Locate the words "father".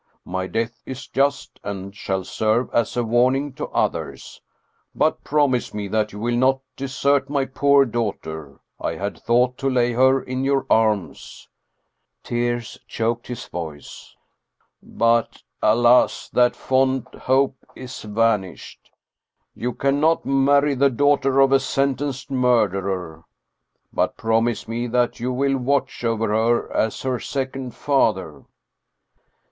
27.75-28.45